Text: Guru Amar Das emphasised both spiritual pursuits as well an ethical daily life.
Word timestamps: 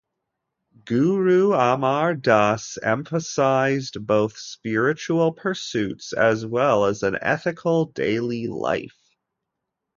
Guru 0.85 1.53
Amar 1.53 2.15
Das 2.15 2.79
emphasised 2.81 4.03
both 4.07 4.35
spiritual 4.35 5.31
pursuits 5.31 6.11
as 6.13 6.43
well 6.43 6.85
an 6.85 7.19
ethical 7.21 7.85
daily 7.85 8.47
life. 8.47 8.97